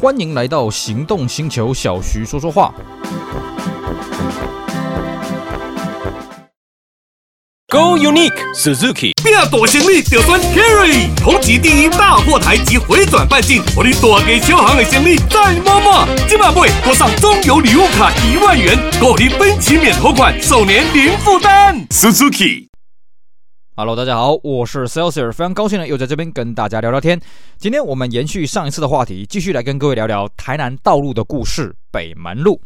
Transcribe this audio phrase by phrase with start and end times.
[0.00, 2.72] 欢迎来到行动星球，小徐说说话。
[7.68, 16.06] Go Unique Suzuki，变大行李就选 Carry，同级第一大货台及回转半径，我的大给小行的行李再摸摸。
[16.28, 21.84] 今晚会多上中油礼物卡一万元，购你分期免头款，首年零负担。
[21.88, 22.67] Suzuki。
[23.78, 27.16] Hello，大家好，我是 Celsius，非常高兴呢，又在这边跟大家聊聊天。
[27.58, 32.60] 今天我们延续上一次的话题，继续来跟各位聊聊台南道路的故事——北门路。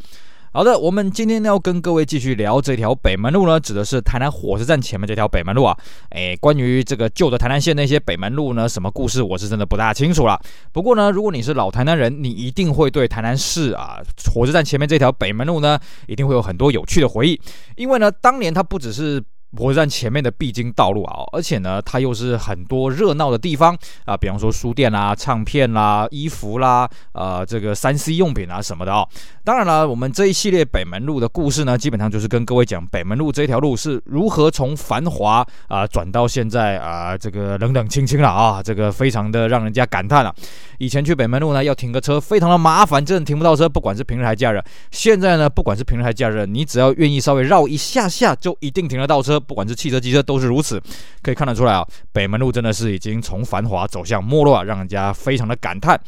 [0.55, 5.77] 好的，我们今天呢要跟各位继续聊这条北门路呢，指的是台南火车站前面这条北门路啊。
[6.12, 10.41] 诶，关于这个旧的台南县那些北门路呢，什么故事我是真的不大清楚了。
[10.73, 14.01] 不过呢，如果你是老台南人，你一定会对台南市啊
[14.33, 17.39] 火车站前面这条北门路呢，一定会有很多有趣的回忆，
[17.77, 19.23] 因为呢，当年它不只是。
[19.56, 29.06] 火车站前面的必经道路啊，而且呢，它又是很多热闹的地方啊，比方说书店啦、唱片啦、衣服啦，呃，这个三 C 用品啊什么的哦。
[29.45, 40.33] 当然了，我们这一系列北门路的故事呢，基本上就是跟各位讲北门路这条路是如何从繁华啊转到现在啊这个冷冷清清了啊，这个非常的让人家感叹了。
[40.79, 44.63] 以前去北门路呢，要停个车非常的麻烦，真的停不到车，不管是平日还假日。
[44.93, 49.41] 现在呢，不管是平日还假日，你只要愿意稍微绕一下下，就一定停得到车。
[49.41, 50.81] 不管是汽车、机车都是如此，
[51.20, 56.01] 可以看得出来啊，北门路真的是已经从繁华走向没落，让人家非常的感叹。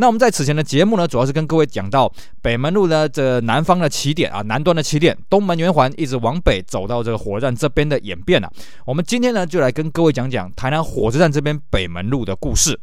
[0.00, 2.10] 那我们在此前的节目呢，主要是跟各位讲到
[2.40, 8.48] 北门路呢这南方的起点啊，南端的起点，东门圆环一直往北走到这个火车站这边的演变啊。
[8.86, 12.78] 我们今天呢就来跟各位讲讲台南火车站这边北门路的故事。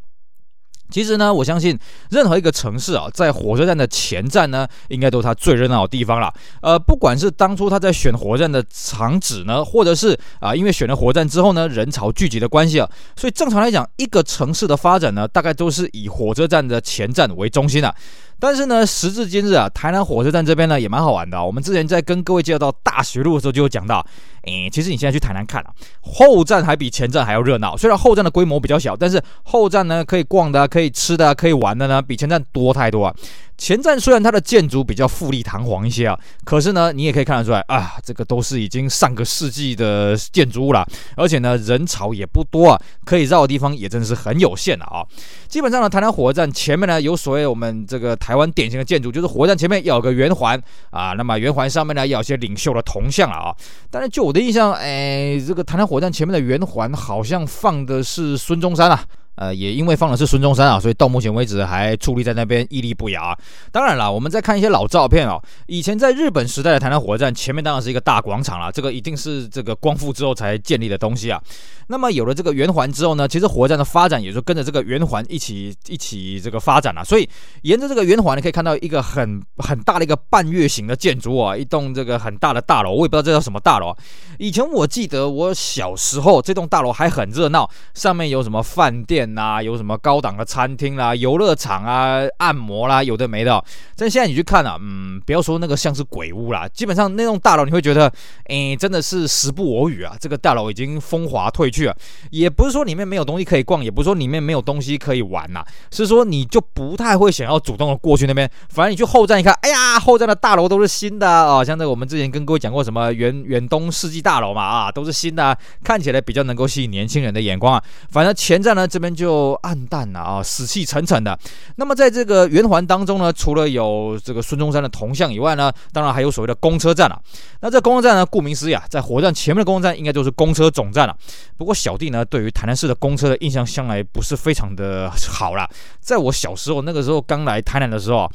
[0.89, 1.78] 其实呢，我相信
[2.09, 6.31] 任何一个城市啊，在火车站的前站呢，应该都是它最热闹的地方了。
[6.61, 17.94] 呃，不管是当初他在选火车站的场址呢，或者是啊，因为选了火车站之后呢，人潮聚集的关系啊，所以正常来讲，一个城市的发展呢，大概都是以火车站的前站为中心的。
[18.38, 21.44] 但是呢，时至今日啊，台南火车站这边呢也蛮好玩的。
[21.44, 24.05] 我们之前在跟各位介绍到大学路的时候，就有讲到，
[24.45, 27.76] 诶，其实你现在去台南看啊，后站还比前站还要热闹。
[27.76, 33.16] 虽然后站的规模比较小，但是后站呢可以逛的、可以吃的、可以玩的呢，比前站多太多啊。
[33.58, 40.86] 前站虽然它的建筑比较富丽堂皇一些啊，可是呢，你也可以看得出来啊，这个都是已经上个世纪的建筑物了，
[41.16, 45.06] 而且呢，人潮也不多啊，可以绕的地方也真的是很有限的啊。
[45.48, 53.56] 基本上呢，台南火车站前面呢，有所谓我们这个台湾典型的建筑，就是火车站前面要有个圆环啊，那么圆环上面呢，要有些领袖的铜像了啊。
[53.89, 59.01] 但是就我的印象，哎，这个弹弹火弹前面的圆环好像放的是孙中山啊。
[59.35, 63.37] 呃，也因为放的是孙中山啊，所以到目前为止还矗立在那边屹立不摇。
[63.71, 71.41] 当然了，我们再看一些老照片哦，以前在日本时代的台南火车站前面当然是一个大广场了，这个一定是这个光复之后才建立的东西啊。
[71.87, 77.03] 那么有了这个圆环之后呢，其实火车站的发展也就跟着这个圆环一起一起这个发展了。
[77.03, 77.27] 所以
[77.63, 83.93] 沿着这个圆环，你可以看到一个很很大的一个半月形的建筑啊，一栋这个很大的大楼，我也不知道这叫什么大楼。
[84.39, 89.24] 以前我记得我小时候这栋大楼还很热闹，上面有什么饭店。
[89.37, 93.63] 啊，有什么高档的餐厅啦、游乐场啊、按摩啦，有的没的。
[93.95, 98.11] 但现在你去看啊，嗯，不要说那个像是鬼屋啦，基本上那栋大楼你会觉得，
[98.45, 100.15] 哎，真的是时不我与啊。
[100.19, 101.95] 这个大楼已经风华褪去了，
[102.30, 108.47] 也不是说里面没有东西可以逛，也不是说里面没有东西可以玩呐，是说你就不太会想要主动的过去那边。
[108.69, 117.81] 反正你去后站一看，哎呀，后站的大楼都是新的啊，像这我们之前跟各位讲过什么远远东世纪大楼嘛，啊，都是新的，看起来比较能够吸引年轻人的眼光啊。
[118.09, 119.14] 反正前站呢这边。
[119.15, 121.37] 就暗淡了啊，死气沉沉的。
[121.77, 127.20] 那么在这个圆环当中呢，除了有这个孙中山的铜像以外呢，当然还有所谓的公车站了。
[127.61, 131.15] 那这公车站呢，顾名思义啊，在火车站前面的公车站应该就是公车总站了。
[131.57, 135.69] 不过小弟呢，对于台南市的公车的印象向来不是非常的好啦。
[136.00, 138.30] 在我小时候那个时候刚来台南的时候，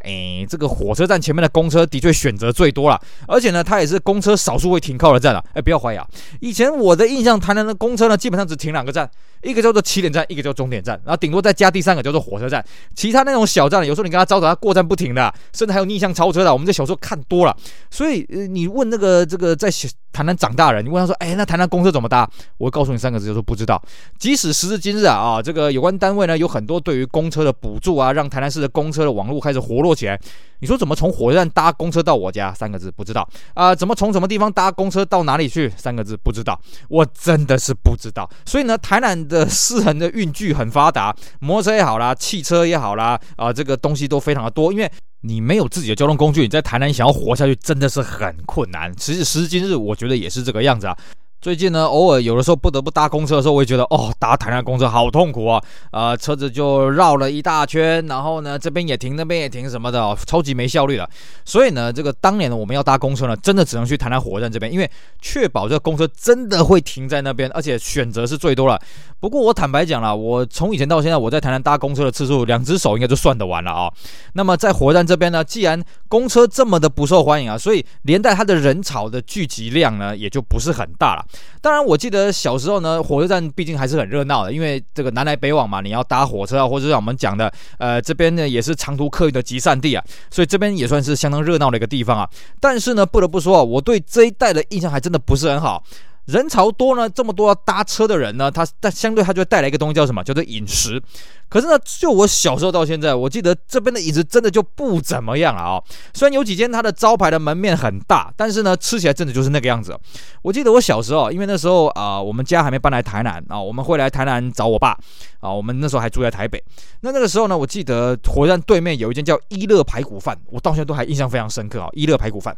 [0.00, 5.42] 哎，这个火车站前面的公车的确选择最多了，而且呢，它也是公车少数会停靠的站了。
[5.54, 6.06] 哎，不要怀疑啊，
[6.40, 9.10] 以前我的印象，台南的公车呢，基本上只停两个站。
[9.46, 12.64] 一个叫做起点站，一个叫终点站，然后顶多再加第三个叫做火车站。
[12.94, 16.52] 其他那种小站，有时候你跟他招手，他过站不停的，甚至还有逆向超车的。
[16.52, 17.56] 我们在小时候看多了，
[17.90, 19.70] 所以，你问那个这个在
[20.12, 22.28] 台南长大人，你问他说，哎，那台南公车怎么搭？
[22.56, 23.80] 我会告诉你三个字，就是不知道。
[24.18, 30.18] 即使时至今日啊啊，这个有关单位呢有很多对于公车的补助啊，让台南市的公车的网络开始活络起来。
[30.60, 32.50] 你说怎么从火车站搭公车到我家？
[32.54, 35.70] 三个字不知道啊、怎么从什么地方搭公车到哪里去？
[35.76, 36.58] 三个字不知道。
[36.88, 38.26] 我真的是不知道。
[38.46, 44.72] 所以呢，台南的私人的运具很发达，摩托车也好啦，汽车也好啦，啊、这个东西都非常的多。
[44.72, 44.90] 因为
[45.22, 48.94] 你没有自己的交通工具，你在台南想要活下去真的是很困难。
[48.96, 50.96] 其实时至今日，我觉得也是这个样子啊。
[51.40, 55.62] 最近呢，偶尔有的时候不得不搭公车的时候，我也觉得哦，搭台南公车好痛苦啊！
[55.92, 61.08] 啊、车子就绕了一大圈，然后呢，这边也停，那边也停，什么的、超级没效率了。
[61.44, 64.90] 所以呢，这个当年呢，我们要搭公车呢，真的只能去台南火车站这边，因为
[65.20, 68.80] 确保这个公车真的会停在那边，而且选择是最多了。
[69.20, 73.92] 不过我坦白讲啦，我从以前到现在，我在台南搭公车的次数，两只手应该就算得完了啊、
[74.32, 81.24] 那么在火车站这边呢，既然公车这么的不受欢迎啊，所以连带它的人潮的聚集量呢，也就不是很大了。
[81.60, 92.28] 当然，我记得小时候呢，火车站毕竟还是很热闹的，因为这个南来北往嘛，你要搭火车啊，或者像我们讲的，呃，这边呢也是长途客运的集散地啊，所以这边也算是相当热闹的一个地方啊。
[92.60, 95.82] 但是呢，不得不说啊，我对这一带的印象还真的不是很好。
[96.26, 100.22] 人潮多呢，这么多搭车的人呢，他但相对他就会带来一个东西叫什么？
[100.24, 101.00] 叫做饮食。
[101.48, 105.82] 可是呢，就我小时候到现在，我记得这边的饮食真的就不怎么样了啊、
[106.12, 109.96] 虽然有几间它的招牌的门面很大，但是呢，吃起来真的就是那个样子。
[110.42, 114.98] 我记得我小时候，因为那时候啊、我们家还没搬来台南啊、我们会来台南找我爸
[115.38, 116.60] 啊、我们那时候还住在台北。
[117.02, 122.56] 那那个时候呢，我记得火车站对面有一间叫一乐排骨饭，我到现在都还印象非常深刻啊、一乐排骨饭，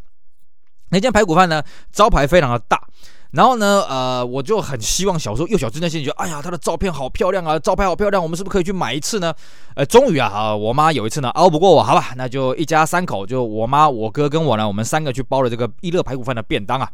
[0.89, 1.63] 那间排骨饭呢，
[1.93, 2.81] 招牌非常的大。
[3.33, 9.35] 然后呢，呃，我就很希望小时候幼小稚嫩心里觉得，哎呀，他的照片好漂亮啊，照片好漂亮，我们是不是可以去买一次呢？
[9.75, 16.91] 呃，终于啊，啊，我妈有一次呢熬不过我，好吧，那就一家三口，就我妈、我哥跟我呢，我们三个去包了这个一乐排骨饭的便当啊。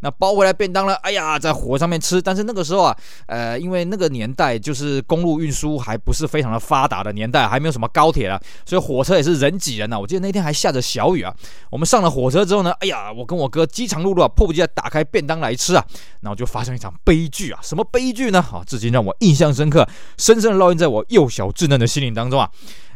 [0.00, 2.22] 那包回来便当了，哎呀，在火上面吃。
[2.22, 2.96] 但是那个时候啊，
[3.26, 9.98] 呃，因为那个年代就是公路运输还不是非常的发达的年代，还没有什么高铁啊，所以火车也是人挤人呐、啊。
[9.98, 11.34] 我记得那天还下着小雨啊。
[11.70, 15.84] 我们上了火车之后呢，哎呀，我跟我哥饥肠辘辘啊，迫不及待打开便当来吃啊，
[16.20, 17.58] 然后就发生一场悲剧啊。
[17.62, 18.38] 什么悲剧呢？
[18.52, 22.48] 啊，至今让我印象深刻，深深的烙印在我幼小稚嫩的心灵当中啊。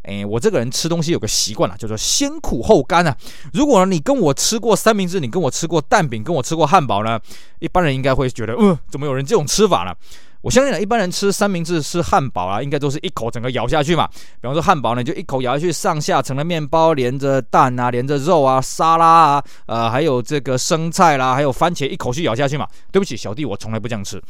[0.02, 3.16] 哎，我这个人吃东西有个习惯啊，叫做先苦后甘啊。
[3.52, 7.18] 如果你跟我吃过三明治，你跟我吃过蛋饼，跟我吃过汉堡呢，
[7.60, 9.94] 一般人应该会觉得，嗯、怎么有人这种吃法呢？
[10.40, 14.08] 我相信呢，一般人吃三明治、吃汉堡啊，应该都是一口整个咬下去嘛。
[14.08, 22.66] 比方说汉堡呢，就一口咬下去，上下层的面包连着蛋啊，连着肉啊，沙拉啊，呃，还有这个生菜啦，还有番茄，一口气咬下去嘛。
[22.90, 24.20] 对不起，小弟，我从来不这样吃。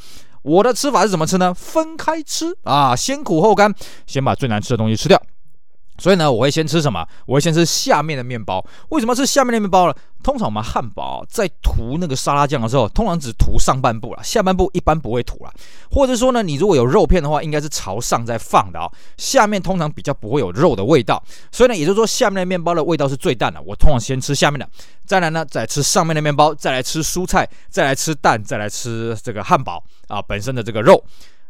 [0.42, 1.54] 我的吃法是怎么吃呢？
[1.54, 3.74] 分开吃啊，先苦后甘，
[4.06, 5.18] 先把最难吃的东西吃掉。
[5.98, 7.06] 所以呢，我会先吃什么？
[7.26, 8.64] 我会先吃下面的面包。
[8.88, 9.94] 为什么吃下面的面包呢？
[10.22, 15.52] 通常我们汉堡在涂那个沙拉酱的时候，通常只涂上半部了，下半部一般不会涂了。
[15.90, 18.92] 或者说呢，你如果有肉片的话，应该是朝上再放的啊、哦。
[19.16, 21.22] 下面通常比较不会有肉的味道。
[21.50, 23.60] 所以呢，也就是说，下面的面包的味道是最淡的。
[23.62, 24.68] 我通常先吃下面的，
[25.04, 31.04] 再来呢，再吃上面的面包，再来吃蔬菜，再来吃蛋，再来吃这个汉堡啊本身的这个肉。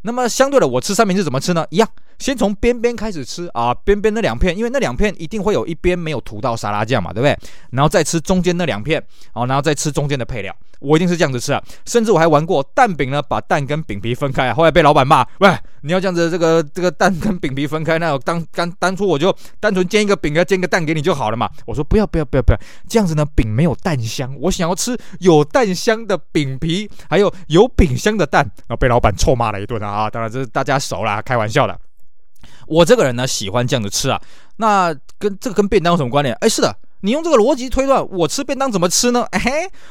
[0.04, 1.64] 那么相对的，我吃三明治怎么吃呢？
[1.70, 1.88] 一样，
[2.22, 7.36] 先从边边开始吃啊，边边那两片，因为那两片一定会有一边没有涂到沙拉酱嘛，对不对？
[7.72, 9.02] 然后再吃中间那两片，
[9.34, 10.54] 哦，然后再吃中间的配料。
[10.78, 15.48] 我一定是这样子吃啊，甚至我还玩过蛋饼呢，把蛋跟饼皮分开，后来被老板骂，喂，
[15.82, 21.48] 你要这样子，这个这个蛋跟饼皮分开，那我当当当初我就单纯煎一个饼，要煎个蛋给你就好了嘛。
[21.66, 22.58] 我说不要不要不要不要，
[22.88, 30.10] 这样子呢，饼没有蛋香，我想要吃有蛋香的饼皮，还有有饼香的蛋，然后被老板臭骂了一顿啊。
[30.10, 31.78] 当然这是大家熟啦，开玩笑的。
[32.66, 34.20] 我这个人呢，喜欢这样子吃啊，
[34.56, 36.34] 那跟这个跟便当有什么关联？
[36.36, 36.76] 哎，是的。
[37.02, 39.26] 你用这个逻辑推断，我吃便当怎么吃呢？
[39.32, 39.50] 哎嘿，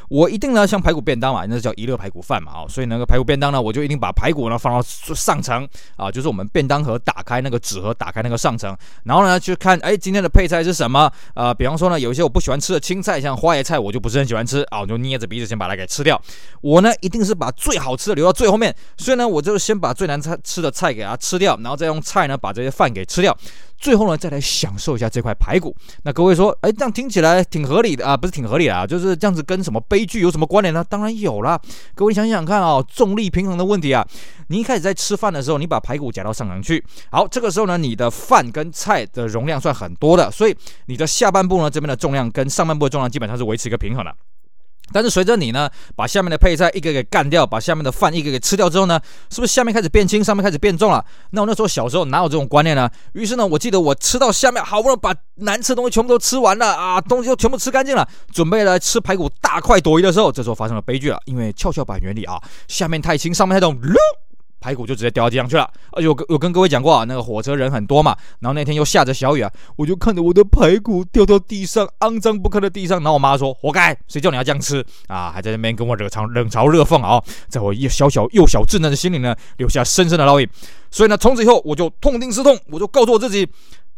[0.10, 5.68] 我一定呢像排骨便当嘛，那叫一乐排骨饭嘛，哦，所以那个排骨便当呢，我就一定把排骨呢放到上层
[5.98, 11.54] 啊，就是我们便当盒打开那个纸盒，打开那个上层，然后呢就看哎今天的配菜是什么啊？
[11.54, 16.20] 比方说呢有一些我不喜欢吃的青菜，像花椰菜，我就不是很喜欢吃啊，我就捏着鼻子先把它给吃掉。
[16.62, 23.38] 我呢一定是把最好吃的留到最后面，所以呢我就先把最难吃的菜给它吃掉，然后再用菜呢把这些饭给吃掉。
[23.82, 25.76] 最后呢，再来享受一下这块排骨。
[26.04, 30.86] 那各位说，哎，这样听起来挺合理的啊，不是挺合理的啊，就是这样子跟什么悲剧有什么关联呢？
[30.88, 31.60] 当然有啦。
[31.96, 34.08] 各位想想看啊，重力平衡的问题啊。
[34.50, 44.14] 你一开始在吃饭的时候，你把排骨夹到上层去，好，这个时候呢，你的饭跟菜的容量算很多的，所以你的下半部呢，这边的重量跟上半部的重量基本上是维持一个平衡的。
[44.94, 51.04] 但是随着你呢，把下面的配菜一个给干掉，把下面的饭一个给吃掉之后呢，是不是下面开始变轻，上面开始变重了？
[51.32, 52.90] 那我那时候小时候哪有这种观念呢？
[53.14, 63.78] 于是呢，我记得我吃到下面，好不容易把难吃的东西全部都吃完了啊，东西都全部吃干净了，准备来吃排骨大快朵颐的时候，这时候发生了悲剧了，因为跷跷板原理啊，下面太轻，上面太重。
[64.62, 80.48] 排骨就直接掉到地上去了，而且我跟我跟各位讲过啊，那个火车人很多嘛，然后那天又下着小雨啊，我就看着我的排骨掉到地上，肮脏不堪的地上，然后我妈说：“活该，谁叫你要这样吃啊？”还在那边跟我冷嘲冷嘲热讽啊，在我一小小幼小稚嫩的心里呢，留下深深的烙印。
[80.92, 83.50] 所以呢，从此以后我就痛定思痛，我就告诉我自己，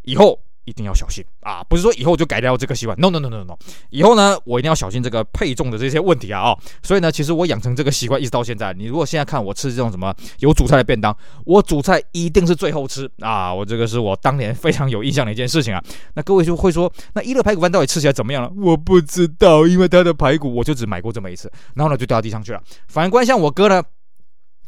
[0.04, 1.64] 以后一定要小心啊！
[1.64, 3.58] 不是说以后就改掉这个习惯，no no no no no，
[3.90, 6.42] 以后呢，我一定要小心这个配重的这些问题啊！
[6.42, 8.72] 哦，所以呢，其实我养成这个习惯一直到现在。
[8.74, 11.16] 你如果现在看我吃这种什么有主菜的便当，
[11.46, 13.54] 我主菜一定是最后吃啊！
[13.54, 15.84] 我这个是我当年非常有印象的一件事情啊。
[16.14, 18.52] 那各位就会说，那一乐排骨饭到底吃起来怎么样了？
[18.56, 22.62] 我不知道，因为他的排骨我就只买过这么一次，然后呢就掉到地上去了。
[22.88, 23.84] 反观像我哥呢，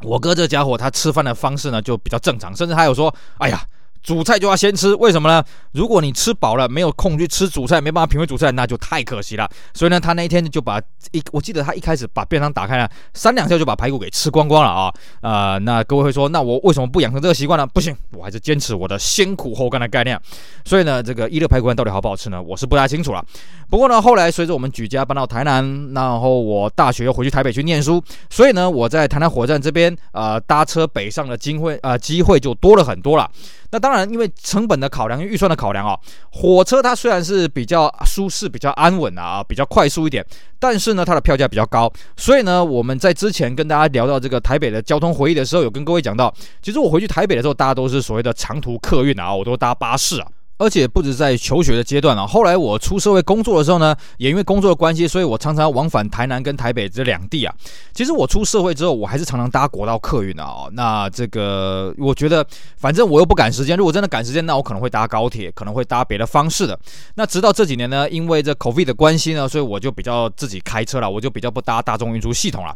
[0.02, 3.66] 我哥这家伙他吃饭的方式呢就比较正常，甚至还有说，哎呀。
[4.06, 5.42] 主菜就要先吃，为什么呢？
[5.72, 9.50] 如果你吃饱了没有空去吃主菜，没办法品味主菜，那就太可惜了。
[9.74, 14.94] 所以呢，他那一天就把一，我记得他一开始把便当打开了，三两下就把排骨给吃光光了啊！
[15.22, 17.66] 呃，那各位会说，那我为什么不养成这个习惯呢？
[17.66, 20.16] 不行，我还是坚持我的先苦后甘的概念。
[20.64, 22.40] 所以呢，这个一乐排骨饭到底好不好吃呢？
[22.40, 23.20] 我是不太清楚了。
[23.68, 33.28] 不过呢，后来随着我们举家搬到台南，然后我大学又回去台北去念书，所以呢，我在台南火车站这边呃搭车北上的机会呃机会就多了很多了。
[33.70, 35.98] 那当然，因为成本的考量、预算的考量啊，
[36.30, 40.24] 火车它虽然是比较舒适、比较安稳啊，比较快速一点，
[40.58, 41.92] 但是呢，它的票价比较高。
[42.16, 46.32] 所以呢，我们在之前跟大家聊到这个台北的交通回忆的时候，有跟各位讲到，
[46.62, 50.28] 其实我回去台北的时候，大家都是所谓的长途客运啊，我都搭巴士啊。
[50.58, 57.54] 而且不止在求学的阶段啊，后来我出社会工作的时候呢，也因为工作的关系，所以我常常往返台南跟台北这两地啊。
[57.92, 60.70] 其实我出社会之后，我还是常常搭国道客运的哦。
[60.72, 62.46] 那这个我觉得，
[62.76, 66.78] 反正我又不赶时间，如果真的赶时间，那我可能会搭高铁，可能会搭别的方式的。
[67.16, 72.74] 那直到这几年呢，因为这 COVID 的关系呢，所以我就比较自己开车了，我就比较不搭大众运输系统了。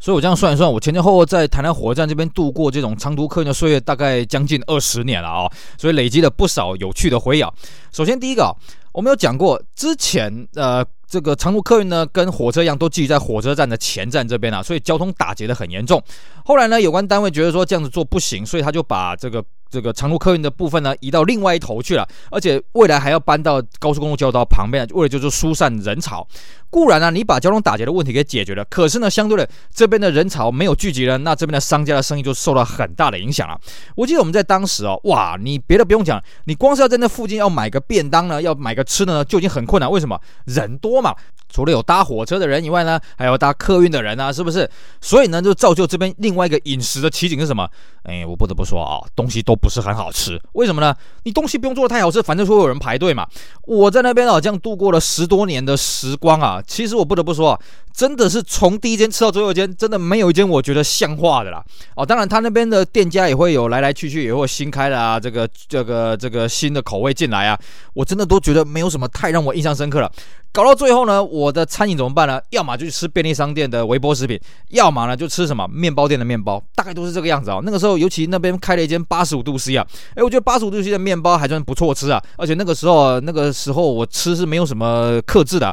[0.00, 7.44] 所以，我这样算一算，我前前后后在台南火车站这边度过这种长途客运的岁月，大概将近二十年了啊、所以累积了不少有趣的回忆。
[7.92, 8.50] 首先，第一个，
[8.92, 16.02] 我们有讲过，之前呃，这个长途客运呢，跟火车一样，都聚集在火车站的前站这边啊，所以交通打结得很严重。
[16.44, 19.44] 后来呢，有关单位觉得说这样子做不行，所以他就把这个。
[19.70, 26.26] 这个长途客运的部分呢，移到另外一头去了，而且未来还要搬到高速公路交道旁边，为了就是疏散人潮。
[26.70, 33.56] 固然呢、啊，你把交通打结的问题给解决了，可是呢，相对的这边的人潮没有聚集了，那这边的商家的生意就受到很大的影响了。
[33.94, 39.88] 我记得我们在当时哦，哇，你别的不用讲，你光是要在那附近要买个便当呢，要买个吃的呢，就已经很困难。
[39.88, 40.20] 为什么？
[40.46, 41.14] 人多嘛，
[41.48, 44.68] 除了有搭火车的人以外呢，还有搭客运的人啊，是不是？
[45.00, 47.68] 所以呢，就造就这边另外一个饮食的奇景是什么？
[48.02, 49.60] 哎，我不得不说啊，东西都。
[49.60, 50.96] 不是很好吃，为什么呢？
[51.24, 53.26] 你东西不用做的太好吃，反正说有人排队嘛。
[53.64, 56.59] 我在那边啊，这样度过了十多年的时光啊。
[56.66, 57.60] 其实我不得不说啊，
[57.94, 61.62] 真的是从第一间吃到最后一间，真的没有一间我觉得像话的啦。
[61.94, 67.58] 哦，当然他那边的店家也会有来来去去，也会新开的啊，这个这个这个新的口味进来啊，
[67.94, 70.10] 我真的都觉得没有什么太让我印象深刻了。
[70.52, 72.40] 搞到最后呢，我的餐饮怎么办呢？
[72.50, 74.36] 要么就去吃便利商店的微波食品，
[74.70, 77.62] 要么呢就吃什么面包店的面包，大概都是这个样子啊、哦。
[77.64, 79.86] 那个时候，尤其那边开了一间八十五度 C 啊，
[80.16, 82.20] 诶，我觉得八十五度 C 的面包还算不错吃啊。
[82.36, 85.72] 而且那个时候，那个时候我吃是没有什么克制的。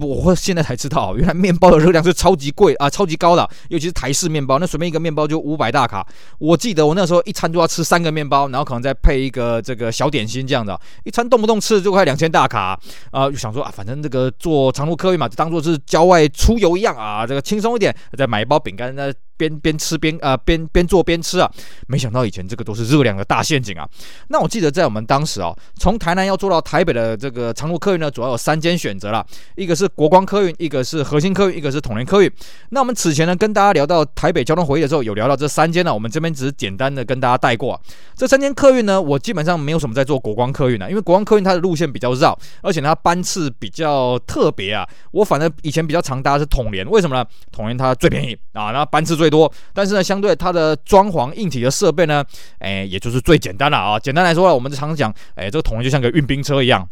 [0.00, 6.06] 我现在才知道，原来面包的热量是超级贵啊，超级高的，尤其是台式面包，那随便一个面包就五百大卡。
[6.38, 12.78] 我记得我那时候一餐就要吃三个面包，然后可能再配一个这个小点心这样的，一餐动不动吃就快两千大卡
[13.10, 13.28] 啊！
[13.30, 19.12] 就想说啊，反正这个做长途客运嘛，就当做是郊外出游一样啊，这个轻松一点，再买一包饼干那。
[19.42, 21.50] 边边吃边啊边边做边吃啊，
[21.88, 23.88] 没想到以前这个都是热量的大陷阱啊。
[24.28, 32.30] 那我记得在我们当时哦，从台南要坐到台北的这个长途客运呢，主要有三间选择了，一个是国光客运，一个是核心客运，一个是统联客运。
[32.70, 37.80] 那我们此前呢跟大家聊到台北交通回忆的时候，有聊到这三间呢，我们这边只是简单的跟大家带过。
[38.14, 44.86] 这三间客运呢，我基本上没有什么在做国光客运的，因为国光客运它的路线比较绕，而且它班次比较特别啊。
[45.10, 47.24] 我反正以前比较常搭的是统联，为什么呢？
[47.50, 52.22] 统联它最便宜啊，然后班次最多，但是呢，相对它的装潢硬体的设备呢，
[52.58, 53.98] 哎，也就是最简单了啊。
[53.98, 56.86] 简单来说呢，我们常常讲，哎，这个统一就像个运兵车一样。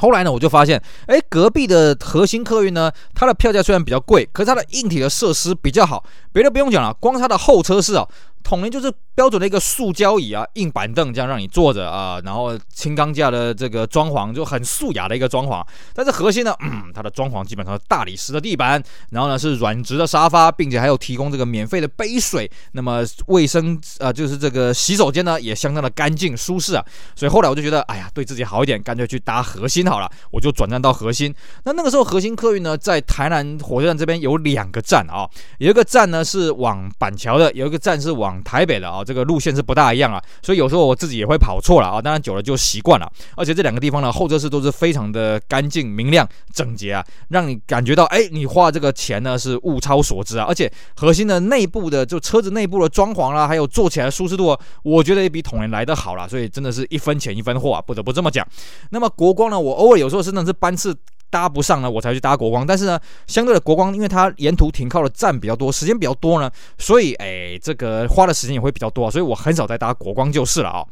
[0.00, 6.04] 后来呢，我就发现，哎，隔壁的核心客运呢，它的票价虽然比较贵，可是它的硬体的设施比较好。
[6.32, 8.06] 别的不用讲了，光它的候车室啊，
[8.42, 8.92] 统联就是。
[9.18, 15.60] 标准的一个塑胶椅啊，硬板凳这样让你坐着啊，然后轻钢架的这个装潢就很素雅的一个装潢。
[15.92, 18.80] 但是核心呢，嗯，它的装潢基本上是大理石的地板，
[19.10, 22.48] 然后呢是软质的沙发，并且还有提供这个免费的杯水。
[22.74, 26.84] 那么卫生啊，就是这个洗手间呢也相当的干净舒适啊。
[27.16, 30.08] 所以后来我就觉得，哎呀，对自己好一点，干脆去搭核心好了。
[30.30, 31.34] 我就转战到核心。
[31.64, 35.28] 那那个时候核心客运呢，在台南火车站这边有两个站啊，
[35.58, 43.10] 有一个站呢是往板桥的，有一个站是往往台北的啊，这个路线是不大一样啊，所以有时候我自己也会跑错了啊，当然久了就习惯了。
[43.34, 50.44] 而且这两个地方呢，后车室都是非常的干净、明亮、整洁啊，让你感觉到哎，你花这个钱呢是物超所值啊。
[50.46, 56.28] 而且核心的内部的就车子内部的装潢啦，还有坐起来舒适度，我觉得也比统联来得好了。
[56.28, 58.46] 所以真的是一分钱一分货啊，不得不这么讲。
[58.90, 60.94] 那么国光呢，我偶尔有时候真的是班次。
[61.30, 62.66] 搭不上呢，我才去搭国光。
[62.66, 70.84] 但是呢，相对的国光，因为它沿途停靠的站比较多，时间比较多呢，所以哎，这个花的时间也会比较多，所以我很少再搭国光就是了啊、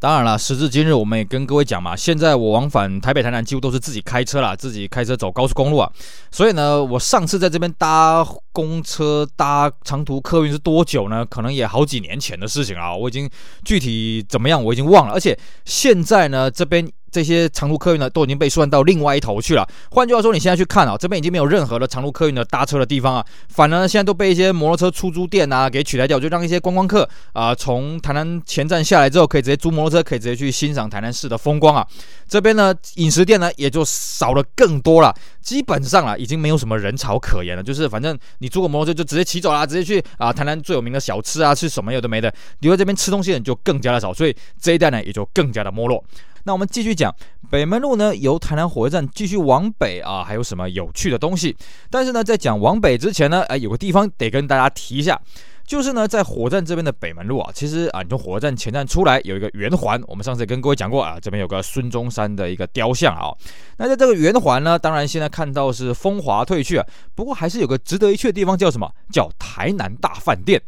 [0.00, 5.88] 当然了，时至今日，我们也跟各位讲嘛，现在我往返台北、台南几乎都是自己开车啦，自己开车走高速公路啊。
[6.32, 11.24] 所以呢，我上次在这边搭公车、搭长途客运是多久呢？
[11.24, 13.30] 可能也好几年前的事情啊，我已经
[13.64, 15.14] 具体怎么样我已经忘了。
[15.14, 16.90] 而且现在呢，这边。
[17.12, 19.68] 这些长途客运呢，都已经被算到另外一头去了。
[19.90, 27.02] 换句话说，你现在去看啊，这边已经没有任何的长途客运的搭车的地方啊，反而呢，现在都被一些摩托车出租店啊给取代掉，就让一些观光客
[27.34, 31.86] 啊、呃，从台南前站下来之后，可以直接租摩托车，可以直接去欣赏台南市的风光啊。
[32.26, 37.62] 这边呢，饮食店呢也就少了更多了，基本上啊，已经没有什么人潮可言了。
[37.62, 46.02] 就是反正你租个摩托车就直接骑走啦，直接去啊、台南最有名的小吃啊，吃什么有的没的，留在这边吃东西的人就更加的少，所以这一带呢也就更加的没落。
[46.44, 47.14] 那我们继续讲
[47.50, 51.56] 北门路呢，由台南火车站继续往北啊，还有什么有趣的东西？
[51.90, 55.20] 但是呢，在讲往北之前呢，哎，有个地方得跟大家提一下，
[55.66, 63.30] 就是呢，在火车站这边的北门路啊，其实啊，你从火车站前站出来有一个圆环，我们上次也跟各位讲过啊，这边有个孙中山的一个雕像啊。
[63.76, 68.90] 那在这个圆环呢，当然现在看到是风华褪去啊，不过还是有个值得一去的地方，叫什么？
[69.12, 70.60] 叫台南大饭店。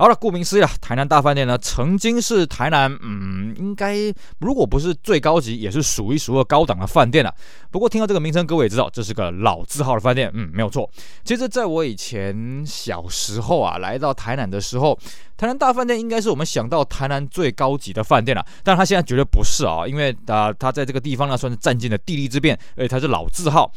[0.00, 3.96] 好了，顾名思义啊，台南大饭店呢，曾经是台南，嗯，应该
[4.38, 7.30] 如果不是最高级，也是数一数二高档的饭店了。
[7.70, 10.90] 不过听到这个名称，各位也知道，这是个老字号的饭店，嗯，没有错。
[11.22, 14.98] 其实在我以前小时候啊，来到台南的时候，
[15.36, 18.42] 台南大饭店应该是我们想到台南最高级的饭店了。
[18.64, 23.70] 但它现在绝对不是啊，因为啊、呃，它在这个地方呢，算是占尽了地利之便，而且它是老字号。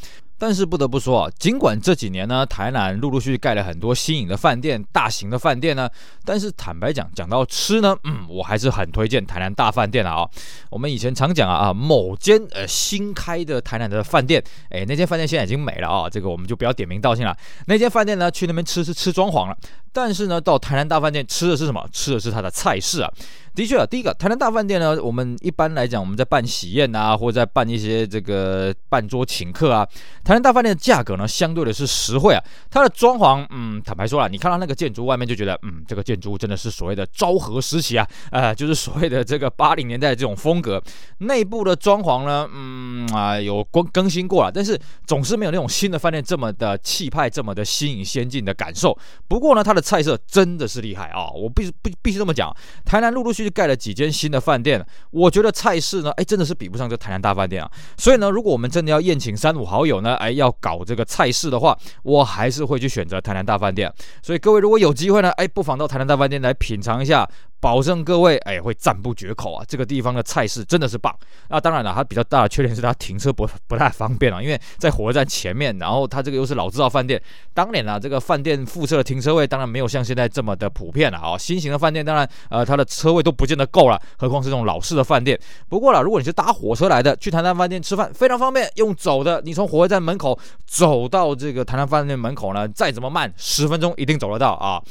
[0.46, 5.90] 但是不得不说啊，尽管这几年呢，台南陆陆续续盖了很多新颖的饭店、大型的饭店呢，
[6.26, 10.30] 但是坦白讲，讲到吃呢，嗯，我还是很推荐台南大饭店的啊。
[10.70, 17.34] 我们以前常讲啊啊，某间呃新开的台南的饭店，哎，那间饭店现在已经没了啊，这个我们就不要点名道姓了。
[17.68, 19.58] 那间饭店呢，去那边吃是吃装潢了，
[19.94, 21.88] 但是呢，到台南大饭店吃的是什么？
[21.94, 23.10] 吃的是它的菜式啊。
[23.56, 29.88] 的确啊，第一个台南大饭店呢，我们一般来讲，我们在办喜宴啊，或者在办一些这个办桌请客啊，
[30.24, 32.44] 台南大饭店的价格呢，相对的是实惠啊。
[32.72, 40.82] 它的装潢，嗯，坦白说了，你看到那个建筑外面就觉得，嗯，这个建筑真的是所谓的昭和时期啊，呃，就是所谓的这个八零年代的这种风格。
[41.20, 48.98] 内部的装潢呢，嗯啊，有更更新过了，但是总是没有那种新的饭店这么的气派，这么的新颖先进的感受。
[49.28, 52.52] 不过呢，它的菜色真的是厉害啊，我必须必必须这么讲，
[52.84, 53.54] 台南陆陆续续。
[53.54, 57.70] 盖了几间新的饭店，我觉得菜式呢，哎，真的是比不上这台南大饭店啊。
[57.96, 63.94] 所以呢，如果我们真的要宴请三五好友呢，哎，要搞这个菜式的话，我还是会去选择台南大饭店。
[64.24, 67.30] 所以各位如果有机会呢，哎，不妨到台南大饭店来品尝一下。
[67.64, 69.64] 保证各位哎会赞不绝口啊！
[69.66, 71.16] 这个地方的菜式真的是棒。
[71.48, 77.22] 那当然了，它比较大的缺点是它停车不不太方便啊，因为在火车站前面，然后它这个又是老字号饭店。
[77.54, 81.38] 当年啊，这个饭店附设的停车位当然没有像现在这么的普遍了啊。
[81.38, 85.40] 新型的饭店当然呃它的车位都不见得够了，何况是这种老式的饭店。
[85.70, 94.84] 不过了，如果你是搭火车来的，去台南饭店吃饭非常方便，用走的，你从火车站门口走到这个台南饭店门口呢，再怎么慢，十分钟一定走得到啊。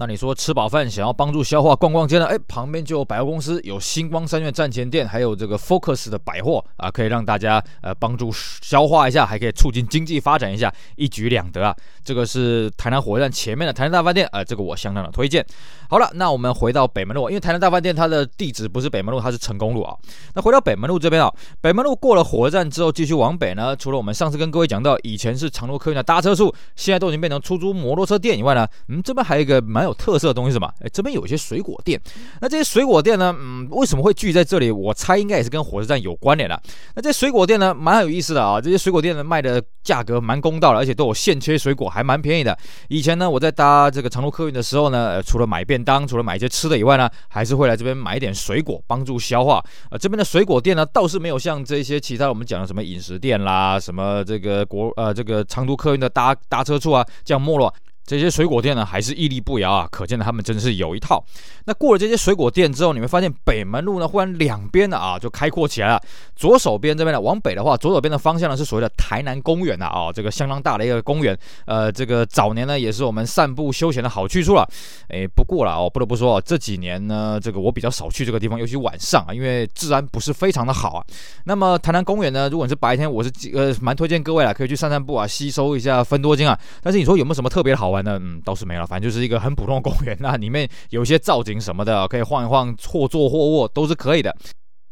[0.00, 2.24] 那你说吃饱饭想要帮助消化逛逛街呢？
[2.24, 11.76] 哎，旁边就有百货公司，有星光三院站前店，还有这个 Focus 的百货啊，可以让大家呃帮助消化一下，还可以促进经济发展一下，一举两得啊。
[12.02, 15.44] 这个是台南火车站前面的台南大饭店啊，这个我相当的推荐。
[15.90, 19.94] 好了，那我们回到北门路，因为台南大饭店它的地址不是北门路，它是成功路啊。
[20.34, 29.89] 那回到北门路这边啊，北门路过了火车站之后继续往北呢，除了我们上次跟各位讲到以前是长途客运的搭车处，现在都已经变成出租摩托车店以外呢，嗯，这边还有一个蛮有。
[29.90, 30.72] 有特色的东西是什么？
[30.80, 32.00] 哎，这边有一些水果店。
[32.40, 33.34] 那这些水果店呢？
[33.38, 34.70] 嗯，为什么会聚在这里？
[34.70, 36.60] 我猜应该也是跟火车站有关联的。
[36.94, 38.60] 那这些水果店呢，蛮有意思的啊。
[38.60, 42.56] 这些水果店呢，卖的价格蛮公道的，而且都有现切水果，还蛮便宜的。
[42.88, 49.62] 以前呢，我在搭这个长途客运的时候呢，呃，除了买便当，除了买一些吃的以外呢，还是会来这边买一点水果，帮助消化。
[49.90, 57.72] 呃，这边的水果店呢，倒是没有像这些其他我们讲的什么饮食店啦，什么这个国呃这个长途客运的搭搭车处啊这样没落。
[58.06, 61.24] 这些水果店呢还是屹立不摇啊，可见的他们真的是有一套。
[61.66, 66.00] 那过了这些水果店之后，你会发现北门路呢忽然两边的啊就开阔起来了。
[66.34, 71.38] 左手边这边呢往北的话，左手边的方向呢是所谓的台南公园呐啊，这个相当大的一个公园。
[71.66, 74.66] 呃，这个早年呢也是我们散步休闲的好去处了。
[75.10, 81.04] 诶，不过了哦，不得不说这几年呢，这个我比较少去这个地方，尤其晚上啊，因为治安不是非常的好啊。
[81.44, 86.58] 那么台南公园呢，如果你是白天，我是呃蛮推荐各位啊，可以去散散步啊，吸收一下芬多精啊。
[86.82, 88.18] 但是你说有没有什么特别好玩的？
[88.18, 94.34] 嗯，倒是没了，反正就是一个很普通的公园， 那里面有一些造景什么的，可以晃一晃，或坐或卧都是可以的。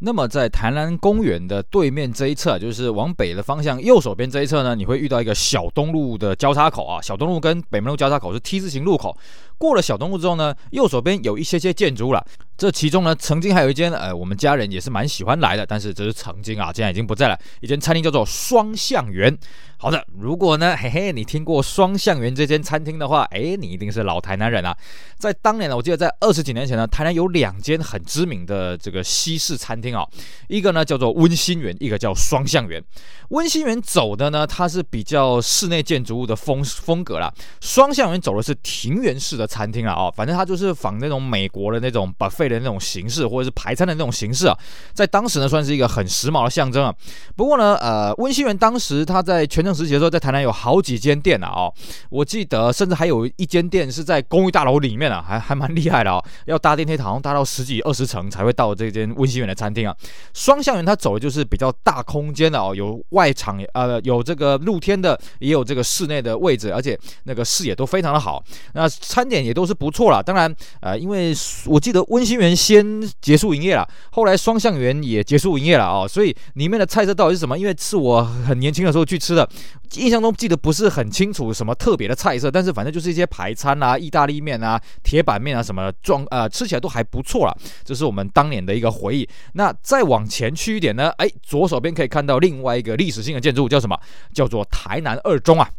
[0.01, 7.03] 那么在台南公园的对面这一侧，就是往北的方向，右手边这一侧呢，你会遇到一个小东路的交叉口啊。
[7.03, 9.17] 小东路跟北门路交叉口是 T 字形路口。
[9.59, 12.25] 过了小东路之后呢，右手边有一些些建筑物了。
[12.57, 17.39] 这其中呢，曾经还有一间，呃，我们家人也是蛮喜欢来的，但是这是曾经啊，现在已经不在了。
[17.61, 19.37] 一间餐厅叫做双向园。
[19.81, 24.77] 好的，如果呢，嘿嘿，你听过双向园这间餐厅的话，哎，你一定是老台南人啊。
[25.19, 30.05] 在当年呢，我记得在二十几年前呢，台南有两间很知名的这个西式餐厅啊，
[30.49, 32.83] 一个呢叫做温馨园，一个叫双向园。
[33.29, 37.33] 温馨园走的呢，它是比较室内建筑物的风风格啦。
[37.61, 44.57] 双向园走的是庭园式的餐厅啊，哦，反正它就是仿那种美国的那种 buffet 的那种形式，或者是排餐的那种形式啊，
[44.93, 46.95] 在当时呢，算是一个很时髦的象征啊。
[47.35, 51.75] 不过呢，呃，温馨园当时他在全盛时期的时候，在台南有好几间店啊，哦，
[52.11, 59.97] 我记得甚至还有一间店是在公寓大楼里面啊，还还蛮厉害的哦，要搭电梯好像搭到十几二十层才会到这间温馨园的餐厅啊。
[60.35, 68.43] 双向园它走的就是比较大空间的哦，有外场呃有这个露天的，也有这个室内的位置，而且那个视野都非常的好，
[68.75, 70.23] 那餐点也都是不错啦。
[70.23, 71.33] 当然，呃，因为
[71.67, 77.59] 我记得温馨园先结束营业了，后来双向园也结束营业了哦，所以里面的菜色到底是什么？
[77.59, 79.49] 因为是我很年轻的时候去吃的。
[79.95, 87.57] 印象中记得不是很清楚什么特别的菜色，但是反正就是一些排餐啊、意大利面啊、铁板面啊什么装呃吃起来都还不错啦。
[87.85, 89.27] 这是我们当年的一个回忆。
[89.55, 93.99] 那再往前去一点呢，哎，左手边可以看到另外一个历史性的建筑，叫什么？
[94.35, 95.71] 叫做台南二中啊。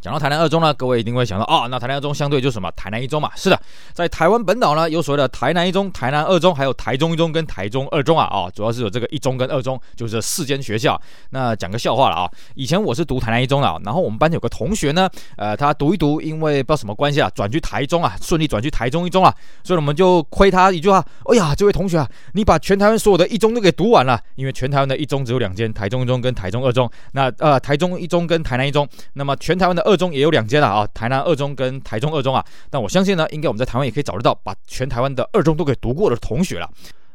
[0.00, 2.70] 讲到台南二中呢，各位一定会想到啊、那台南二中相对就是什么？
[2.72, 3.30] 台南一中嘛。
[3.34, 3.60] 是的，
[3.92, 8.28] 在台湾本岛呢，有所谓的台南一中、台南二中，还有台中一中跟台中二中啊。
[8.30, 11.00] 哦，主要是有这个一中跟二中，就是四间学校。
[11.30, 19.34] 那讲个笑话了啊，以前我是读台南一中的，然后我们班有个同学呢，呃，他读一读，因为不知道什么关系啊，转去台中啊，顺利转去台中一中啊，
[19.64, 26.88] 所以我们就亏他一句话，哎呀，这位同学啊，你把全台湾所有的一中都给读完了，因为全台湾的一中只有两间，台中一中跟台中二中。
[27.12, 30.68] 那呃，台中一中跟台南一中，那么全台湾的二中也有两间了。
[30.68, 36.70] 啊，台南二中跟台中二中啊，但我相信呢，应该我们在台湾也可以找得到把全台湾的二中都给读过的同学了。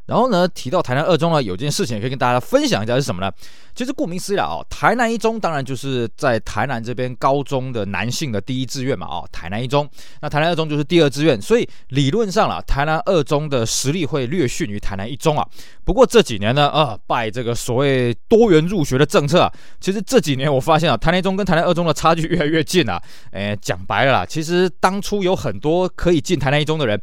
[0.06, 3.32] 然后呢，提到台南二中呢，有件事情也可以跟大家分享一下是什么呢？
[3.74, 9.88] 其实顾名思义啊，台南一中当然就是在台南这边高中的男性的第一志愿嘛，哦，台南一中，
[10.20, 15.44] 那台南二中就是第二志愿，所以理论上啊，台南二中的实力会略逊于台南一中啊。
[15.84, 23.00] 不过这几年呢，啊，拜这个所谓多元入学的政策啊，其实这几年我发现啊，台南一中跟台南二中的差距越来越近啊。
[23.32, 27.00] 诶，讲白了啦，其实当初有很多可以进台南一中的人。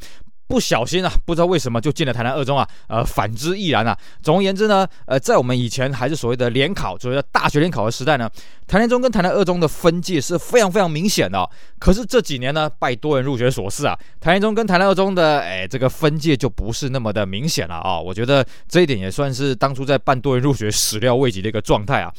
[0.51, 3.97] 不小心啊，不知道为什么就进了台南二中啊，呃，反之亦然啊。
[4.21, 8.29] 总而言之呢，呃，在我们以前还是所谓的联考，所谓的大学联考的时代呢，
[8.67, 11.49] 台南中跟台南二中的分界是非常非常明显的。
[11.79, 17.97] 可是这几年呢，拜多人入学所赐啊，台南中跟台南二中的哎这个分界就不是那么的明显了啊。
[17.97, 22.11] 我觉得这一点也算是当初在办多人入学始料未及的一个状态啊。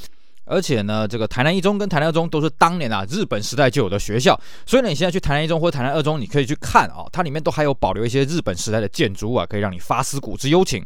[0.44, 10.84] 而且呢，这个台南一中跟台南二中都是当年啊日本时代就有的学校，所以呢，你现在去台南一中或台南二中，你可以去看啊、它里面都还有保留一些日本时代的建筑物啊，可以让你发思古之幽情。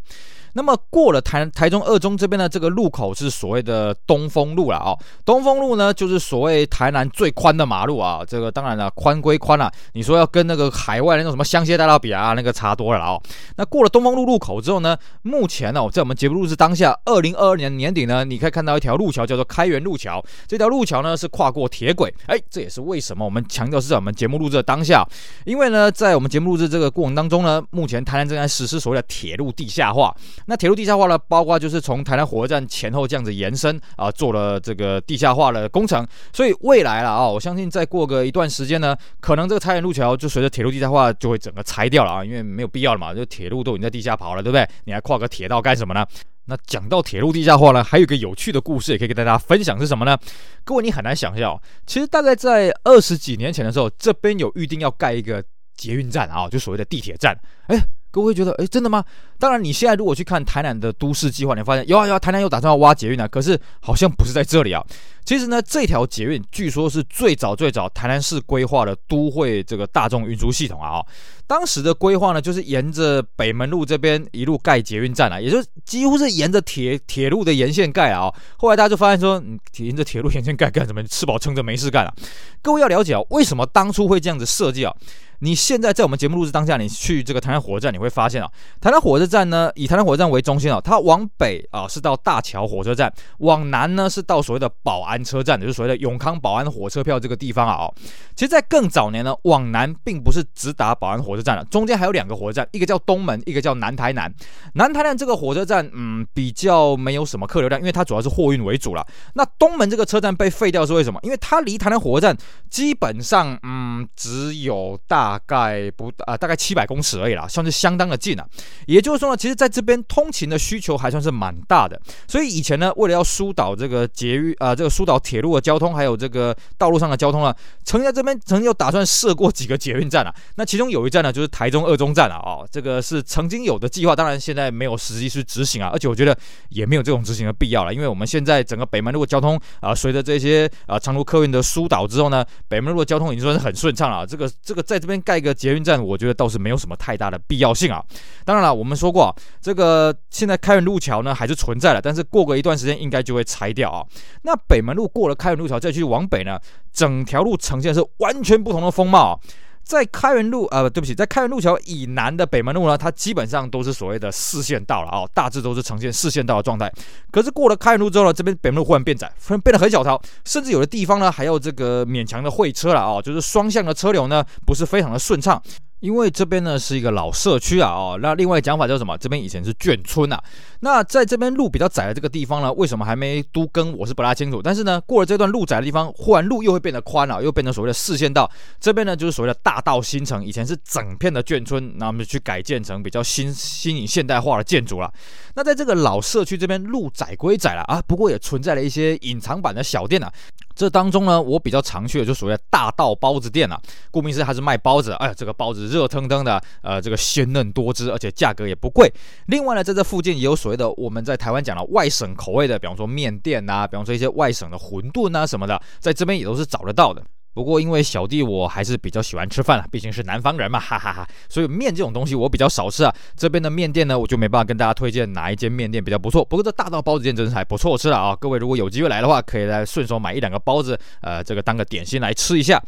[0.57, 13.21] 那么过了台台中二中这边的这个路口是所谓的东风路了啊，东风路呢就是所谓台南最宽的马路啊，这个当然了，宽归宽了，你说要跟那个海外那种什么香榭大道比啊，那个差多了啊。
[13.57, 25.07] 那过了东风路路口之后呢，目前呢，在我们节目录制当下，二零二二年年底呢，你可以看到一条路桥叫做开元路桥，这条路桥呢是跨过铁轨，哎，这也是为什么我们强调是在我们节目录制的当下，
[25.45, 30.17] 因为呢，在我们节目录制这个过程当中呢，目前台南正在实施所谓的铁路地下化。
[30.47, 36.07] 那铁路地下化呢，包括就是从台南火车站前后这样子延伸啊，做了这个地下化的工程。
[36.33, 44.67] 所以未来了啊，我相信再过个一段时间呢，可能这个开元路桥就随着铁路地下化就会整个拆掉了啊，因为没有必要了嘛，就铁路都已经在地下跑了，对不对？
[44.85, 46.07] 你还跨个铁道干什么呢？
[46.45, 50.17] 那讲到铁路地下化呢，还有一个有趣的故事也可以跟大家分享是什么呢？
[50.65, 55.43] 各位你很难想象，其实大概在二十几年前的时候，这边有预定要盖一个
[55.77, 57.85] 捷运站啊，就所谓的地铁站，哎。
[58.17, 59.05] 各位觉得，诶，真的吗？
[59.39, 64.83] 当然，你现在如果去看台南的都市计划，你发现有啊有啊，台南又打算要挖捷运啊，可是好像不是在这里啊。
[65.27, 71.05] 其实呢，这条捷运据说是最早最早台南市规划的都会这个大众运输系统啊。
[71.47, 78.33] 当时的规划呢，就是沿着北门路这边一路盖捷运站啊，也就是几乎是沿着铁铁路的沿线盖啊。
[78.57, 81.03] 后来大家就发现说，嗯，沿着铁路沿线盖干什么？
[81.03, 82.15] 吃饱撑着没事干啊。
[82.63, 84.95] 各位要了解啊，为什么当初会这样子设计啊？
[85.41, 97.91] 你现在在我们节目录制当下，你去这个台南火车站，你会发现啊，台南火车站呢，以台南火车站为中心啊，它往北啊是到大桥火车站，往南呢是到所谓的保安车站，就是所谓的永康保安火车票这个地方啊。
[98.35, 104.33] 其实，在更早年呢，往南并不是直达保安火车站了，中间还有两个火车站，一个叫东门，一个叫南台南。
[104.75, 109.07] 南台南这个火车站，嗯，比较没有什么客流量，因为它主要是货运为主了。
[109.35, 111.21] 那东门这个车站被废掉是为什么？
[111.23, 112.37] 因为它离台南火车站
[112.71, 115.26] 基本上，嗯，只有大。
[115.27, 118.47] 大概不啊、大概七百公尺而已啦，算是相当的近啊。
[118.87, 122.01] 也就是说呢，其实在这边通勤的需求还算是蛮大的。
[122.29, 127.53] 所以以前呢，为了要疏导这个捷运啊、这个疏导铁路的交通，还有这个道路上的交通啊，
[127.85, 130.33] 曾经在这边曾经有打算设过几个捷运站啊。
[130.55, 132.37] 那其中有一站呢，就是台中二中站啊。
[132.37, 135.91] 哦，这个是曾经有的计划，当然现在没有实际去执行啊。
[135.93, 144.25] 而且我觉得也没有这种执行的必要了，因为我们现在整个北门路的交通啊，随着这些啊长途客运的疏导之后呢，北门路的交通已经算是很顺畅了。
[144.25, 145.16] 这个这个在这边。
[145.21, 148.03] 盖个捷运站，我觉得倒是没有什么太大的必要性啊。
[148.45, 154.05] 当然了，我们说过，这个现在开元路桥呢还是存在的，但是过个一段时间应该就会拆掉啊。
[154.43, 156.59] 那北门路过了开元路桥再去往北呢，
[156.93, 159.41] 整条路呈现是完全不同的风貌。
[159.87, 166.93] 在开元路，呃，对不起，在开元路桥以南的北门路呢，它基本上都是所谓的四线道了啊，大致都是呈现四线道的状态。
[167.31, 175.63] 可是过了开元路之后呢，这边北门路忽然变窄，忽然变得很小条，甚至有的地方呢还要这个勉强的会车了啊，就是双向的车流呢不是非常的顺畅。
[176.01, 179.17] 因为这边呢是一个老社区啊，哦，那另外讲法叫什么？
[179.17, 180.39] 这边以前是眷村呐。
[180.81, 183.97] 那在这边路比较窄的这个地方呢，为什么还没都更？
[183.97, 184.61] 我是不大清楚。
[184.61, 188.51] 但是呢，过了这段路窄的地方，忽然路又会变得宽了，又变成所谓的四线道。
[188.79, 195.11] 这边呢就是所谓的大道新城，以前是整片的眷村，那我们就去改建成比较新、新颖、现代化的建筑了。
[195.55, 200.31] 那在这个老社区这边，路窄归窄了啊，不过也存在了一些隐藏版的小店啊。
[200.77, 203.81] 这当中呢，我比较常去的就属于大道包子店啊。
[204.11, 205.13] 顾名思义，它是卖包子。
[205.15, 209.11] 哎呀，这个包子热腾腾的，呃，这个鲜嫩多汁，而且价格也不贵。
[209.47, 217.25] 另外呢，在这附近也有所谓的我们在台湾讲的外省口味的，比方说面店呐、啊，比方说一些外省的馄饨啊什么的，在这边也都是找得到的。
[217.57, 221.27] 不过，因为小弟我还是比较喜欢吃饭啊，毕竟是南方人嘛， 哈哈哈。
[221.49, 223.11] 所以面这种东西我比较少吃啊。
[223.35, 226.45] 这边的面店呢，我就没办法跟大家推荐哪一间面店比较不错。
[226.45, 228.37] 不过这大道包子店真是还不错吃了啊。
[228.39, 232.79] 各位如果有机会来的话，可以来顺手买一两个包子，呃，这个当个点心来吃一下。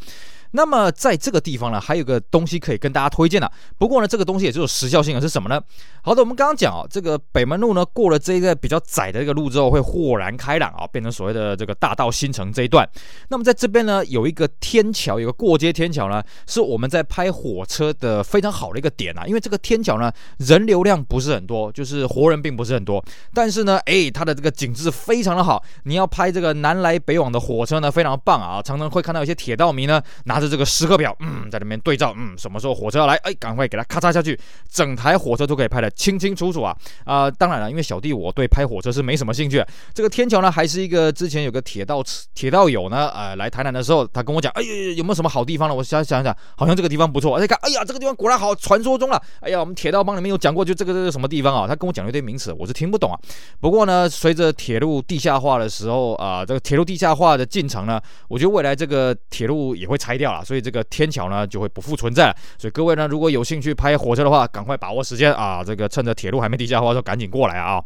[0.53, 3.51] 那么在这个地方呢，还有个东西可以跟大家推荐的。
[3.77, 5.61] 不过呢，这个东西也只有时效性的，是什么呢？
[6.03, 12.89] 好的，我们刚刚讲啊，这个北门路呢，过了这一个比较窄的这个路之后，会豁然开朗啊，变成所谓的这个大道新城这一段。
[13.29, 19.27] 那么在这边呢，有一个天桥，有个过街天桥呢，是我们在拍火车的非常好的一个点啊。
[19.27, 25.63] 因为这个天桥呢，人流量不是很多，就是活人并不是很多，但是呢，哎，它的这个景致非常的好。
[25.85, 30.38] 你要拍这个南来北往的火车呢，非常棒啊，常常会看到一些铁道迷呢拿。
[30.39, 33.17] 拿着这个时刻表，嗯，在里面对照，嗯，什么时候火车要来？
[33.17, 34.39] 哎，赶快给它咔嚓下去，
[34.71, 36.77] 整台火车都可以拍得清清楚楚啊！
[37.05, 39.65] 啊、当然了，因为小弟我对拍火车是没什么兴趣。
[39.93, 42.01] 这个天桥呢，还是一个之前有个铁道
[42.35, 45.75] 铁道友呢，呃，来台南的时候，他跟我讲，哎呀，有没有什么好地方呢？
[45.75, 47.37] 我想想想，好像这个地方不错。
[47.37, 49.21] 而且看，哎呀，这个地方果然好，传说中了。
[49.41, 51.67] 哎呀，我们铁道帮里面有讲过，就这个这个什么地方啊？
[51.67, 53.19] 他跟我讲了一堆名词，我是听不懂啊。
[53.59, 60.59] 不过呢，随着铁路地下化的时候啊、这个铁路地下化的进程呢，我觉得未来这个铁路也会拆掉了，所以。
[60.69, 65.65] 这个天桥呢就会不复存在了，所以各位呢，如果有兴趣拍火车的话，赶快把握时间啊！
[65.65, 67.83] 这个趁着铁路还没地下化的话，就，赶紧过来啊！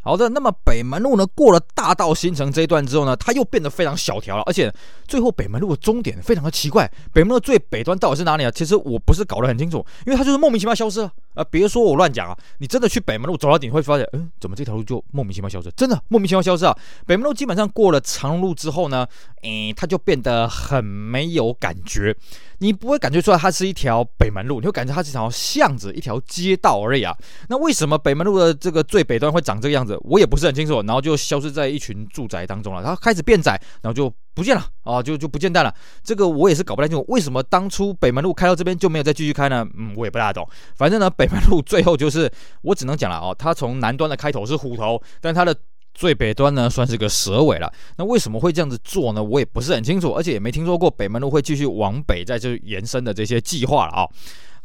[0.00, 4.72] 好的，那么北门路呢，过了大道新城这一段之后呢，它又变得非常小条了，而且
[5.06, 8.50] 最后北门路的终点非常的奇怪，北门路最北端到底是哪里啊？
[8.50, 11.10] 其实我不是搞得很清楚，因为它就是莫名其妙消失了。
[11.34, 12.38] 啊，别说我乱讲啊！
[12.58, 15.70] 你真的去北门路走到底，会发现，嗯，怎么这条路就莫名其妙消失？
[15.76, 16.76] 真的莫名其妙消失啊！
[17.06, 19.06] 北门路基本上过了长路之后呢，
[19.42, 22.16] 诶，它就变得很没有感觉，
[22.58, 27.16] 你不会感觉出来它是一条北门路，你会感觉它是一条巷子、一条街道而已啊。
[27.48, 29.98] 那为什么北门路的这个最北端会长这个样子？
[30.04, 30.82] 我也不是很清楚。
[30.82, 34.12] 然后就消失在一群住宅当中了，它开始变窄，然后就。
[34.34, 35.72] 不见了啊，就就不见蛋了。
[36.02, 39.66] 这个我也是搞不太清楚，为什么当初北门路开到这边就没有再继续开呢？
[39.78, 40.46] 嗯，我也不大懂。
[40.76, 42.30] 反正呢， 北门路最后就是
[42.62, 45.56] 我只能讲了哦，它从南端的开头是虎头，但它的
[45.94, 47.72] 最北端呢算是个蛇尾了。
[47.96, 49.22] 那为什么会这样子做呢？
[49.22, 54.08] 我也不是很清楚，而且也没听说过北门路会继续往北再去延伸的这些计划了啊。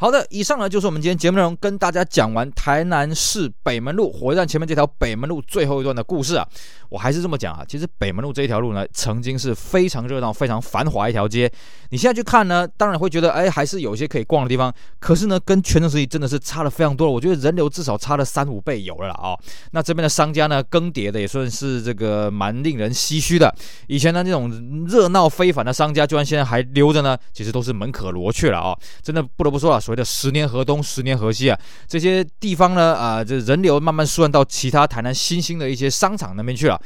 [0.01, 6.47] 好的，以上呢就是我们今天节目内容，跟大家讲完台南市北门路火车站前面这条北门路最后一段的故事啊。
[6.87, 11.51] 我还是这么讲啊，其实北门路这一条路呢，曾经是非常热闹、非常繁华一条街。
[11.89, 14.73] 你现在去看呢，当然会觉得，哎，还是有一些可以逛的地方。
[14.99, 17.11] 可是呢，跟全城时期真的是差了非常多了。
[17.11, 19.39] 我觉得人流至少差了三五倍有了啊、哦。
[19.71, 23.53] 那这边的商家呢，更迭的也算是这个蛮令人唏嘘的。
[23.87, 24.49] 以前呢，这种
[24.87, 29.79] 热闹非凡的商家，居然现在还留着呢，其实都是门可罗雀了啊、真的不得不说啊。
[29.89, 36.79] 所谓的十年河东，十年河西啊，这些地方呢，啊、这人流慢慢疏散到其他台南新兴的一些商场那边去了。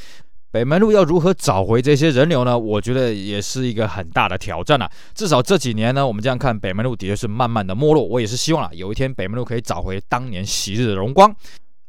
[0.52, 2.58] 北门路要如何找回这些人流呢？
[2.58, 4.90] 我觉得也是一个很大的挑战啊。
[5.14, 8.02] 至少这几年呢，我们这样看，北门路的确是慢慢的没落。
[8.02, 11.36] 我也是希望啊，有一天北门路可以找回当年昔日的荣光。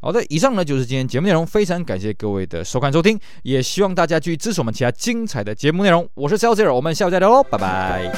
[0.01, 6.09] 好的，以上呢就是今天节目内容，非常感谢各位的收看收听，也希望大家继续支持我们其他精彩的节目内容。
[6.15, 8.11] 我是 s e l z e r 我们下午再聊喽，拜拜。